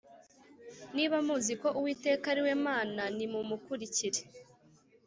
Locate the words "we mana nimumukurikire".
2.45-4.21